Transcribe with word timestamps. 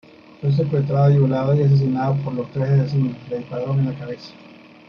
Fue 0.41 0.51
secuestrada, 0.51 1.09
violada 1.09 1.55
y 1.55 1.61
asesinada 1.61 2.15
por 2.23 2.33
los 2.33 2.49
tres 2.51 2.67
asesinos; 2.69 3.15
le 3.29 3.37
dispararon 3.37 3.81
en 3.81 3.85
la 3.85 3.93
cabeza. 3.99 4.33